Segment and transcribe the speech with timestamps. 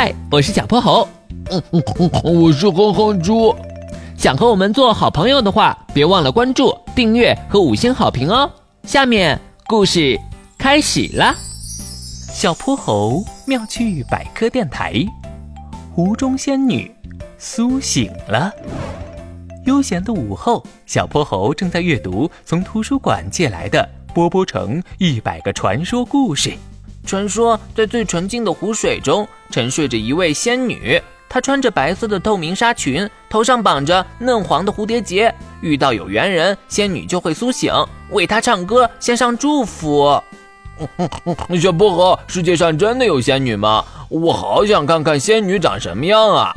[0.00, 1.08] 嗨，我是小泼猴。
[1.50, 3.52] 嗯嗯嗯，我是哼哼猪。
[4.16, 8.48] 想和我们做好朋友的话，别忘了关注、订阅和五星好评哦。
[8.84, 10.16] 下面故事
[10.56, 11.34] 开始啦。
[12.32, 15.04] 小泼猴妙趣百科电台，
[15.92, 16.88] 湖中仙女
[17.36, 18.52] 苏醒了。
[19.66, 23.80] 悠闲的午后，小泼猴正在阅读从图书馆借来的
[24.12, 26.50] 《波波城一百个传说故事》。
[27.08, 35.34] 传说在最纯净的湖水中沉睡着一位仙女，她穿着白色的透明纱裙，头上绑着嫩黄的蝴蝶结。
[35.62, 37.72] 遇到有缘人，仙女就会苏醒，
[38.10, 40.22] 为她唱歌，献上祝福。
[41.60, 43.82] 小薄荷，世界上真的有仙女吗？
[44.10, 46.54] 我好想看看仙女长什么样啊！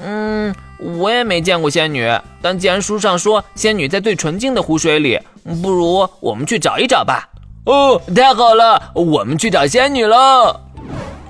[0.00, 2.08] 嗯，我也没见过仙女，
[2.40, 5.18] 但既然书上说仙女在最纯净的湖水里，
[5.60, 7.28] 不如我们去找一找吧。
[7.64, 10.60] 哦，太好了，我们去找仙女喽！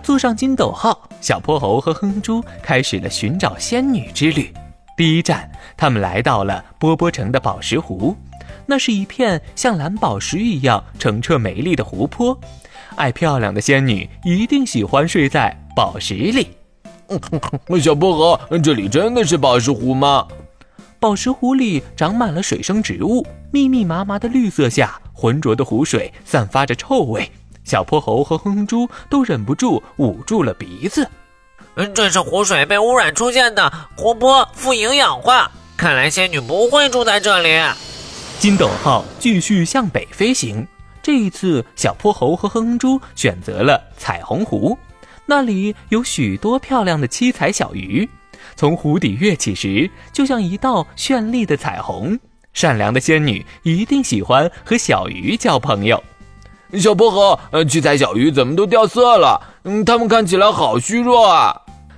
[0.02, 4.50] 坐上金斗号，小泼猴和哼猪开始了寻找仙女之旅。
[4.97, 8.16] 第一站，他们来到了波波城的宝石湖，
[8.64, 12.39] 那是一片像蓝宝石一样澄澈美丽的湖泊。
[12.96, 16.48] 爱漂亮的仙女一定喜欢睡在宝石里。
[17.78, 20.27] 小泼猴，这里真的是宝石湖吗？
[20.98, 24.98] 宝石湖里长满了水生植物，密密麻麻的绿色下。
[25.12, 27.30] 浑浊的湖水散发着臭味，
[27.64, 31.08] 小泼猴和哼哼猪都忍不住捂住了鼻子。
[31.94, 37.48] 这是湖水被污染出现的湖泊富营养化，看来仙女不会住在这里。
[38.38, 40.66] 金斗号继续向北飞行，
[41.02, 44.77] 这一次小泼猴和哼哼猪选择了彩虹湖，
[45.24, 48.08] 那里有许多漂亮的七彩小鱼，
[48.56, 52.18] 从湖底跃起时就像一道绚丽的彩虹。
[52.53, 56.03] 善良的仙女一定喜欢和小鱼交朋友。
[56.78, 59.41] 小薄荷，呃，七彩小鱼怎么都掉色了？
[59.64, 61.55] 嗯，它们看起来好虚弱啊。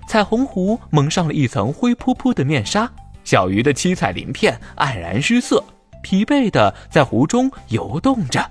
[0.08, 2.90] 彩虹湖蒙上了一层灰扑扑的面纱，
[3.24, 5.62] 小鱼的七彩鳞片黯然失色，
[6.02, 8.44] 疲惫的在湖中游动着。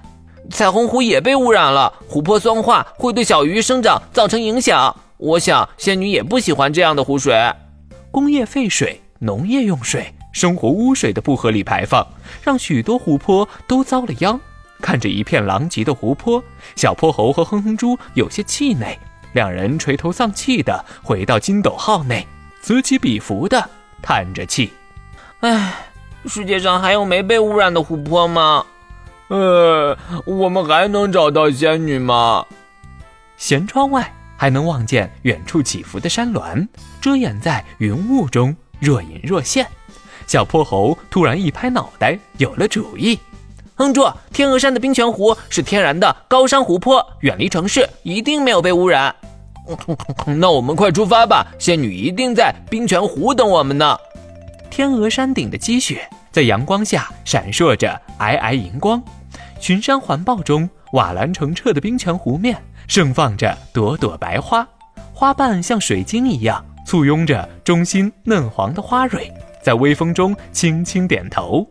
[0.49, 4.95] 彩虹湖也被污染了，湖泊酸化会对小鱼生长造成影响。
[5.17, 7.33] 我想仙女也不喜欢这样的湖水。
[8.11, 10.13] 工业废水、农业用水。
[10.33, 12.05] 生活污水的不合理排放，
[12.41, 14.37] 让许多湖泊都遭了殃。
[14.81, 16.43] 看着一片狼藉的湖泊，
[16.75, 18.99] 小泼猴和哼哼猪有些气馁。
[19.31, 22.27] 两人垂头丧气地回到金斗号内，
[22.61, 23.69] 此起彼伏地
[24.01, 24.73] 叹着气
[25.39, 25.73] ：“唉，
[26.25, 28.65] 世界上还有没被污染的湖泊吗？
[29.29, 32.45] 呃，我们还能找到仙女吗？”
[33.39, 36.67] 舷窗外还能望见远处起伏的山峦，
[36.99, 39.65] 遮掩在云雾中，若隐若现。
[40.27, 43.19] 小泼猴突然一拍脑袋，有了主意。
[43.75, 44.11] 哼住！
[44.31, 49.13] 天鹅山的冰泉湖是天然的高山湖泊，远离城市，一定没有被污染。
[50.37, 51.47] 那我们快出发吧！
[51.57, 53.97] 仙女一定在冰泉湖等我们呢。
[54.69, 59.01] 天鹅山顶的积雪在阳光下闪烁着皑皑银光，
[59.59, 62.55] 群山环抱中，瓦蓝澄澈的冰泉湖面
[62.87, 64.67] 盛放着朵朵白花，
[65.13, 69.33] 花瓣像水晶一样簇拥着中心嫩黄的花蕊。
[69.63, 71.65] 在微风中轻轻点头，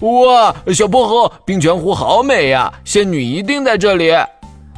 [0.00, 2.72] 哇，小薄荷，冰泉湖好美呀！
[2.84, 4.10] 仙女一定在这里。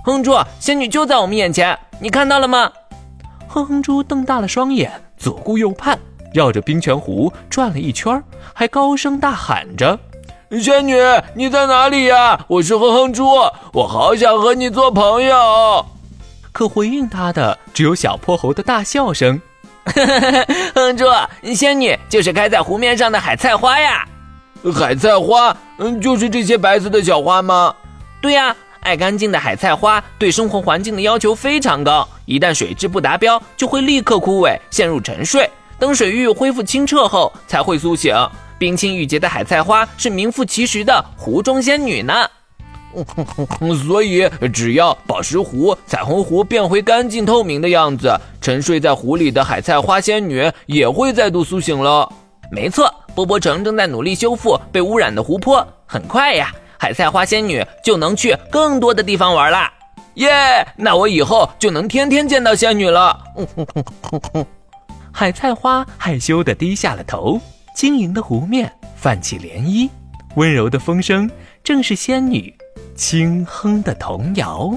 [0.04, 2.72] 哼猪，仙女就在我们眼前，你看到了吗？
[3.46, 5.96] 哼哼猪瞪大了双眼，左顾右盼，
[6.34, 8.20] 绕着冰泉湖转了一圈，
[8.52, 9.96] 还高声大喊着
[10.60, 10.96] ：“仙女，
[11.34, 12.44] 你在哪里呀？
[12.48, 13.26] 我是哼哼猪，
[13.72, 15.86] 我好想和你做朋友。”
[16.50, 19.40] 可回应他的只有小泼猴的大笑声。
[20.74, 21.04] 哼猪，
[21.54, 24.06] 仙女就是开在湖面上的海菜花呀！
[24.74, 27.74] 海菜花，嗯，就是这些白色的小花吗？
[28.20, 35.48] 对呀，爱干净的海菜花对生活环境的要求非常高，一旦水质不达标，就会立刻枯萎，陷入沉睡。
[35.78, 38.14] 等水域恢复清澈后，才会苏醒。
[38.58, 42.28] 冰清玉洁的海菜花是名副其实的湖中仙女呢。
[43.86, 48.14] 所以，只要宝石湖、彩虹湖变回干净透明的样子，
[48.50, 52.12] 沉睡在湖里的海菜花仙女也会再度苏醒了。
[52.50, 59.72] 没错，波波城正在努力修复被污染的湖泊，很快呀，海菜花仙女就能去更多的地方玩啦！
[60.14, 63.16] 耶，那我以后就能天天见到仙女了。
[65.12, 67.40] 海菜花害羞地低下了头，
[67.76, 69.88] 晶莹的湖面泛起涟漪，
[70.34, 71.30] 温柔的风声
[71.62, 72.52] 正是仙女。
[72.96, 74.76] 轻哼的童谣。